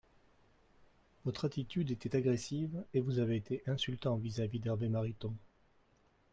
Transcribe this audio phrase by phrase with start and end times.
[1.25, 5.35] Votre attitude était agressive et vous avez été insultant vis-à-vis d’Hervé Mariton.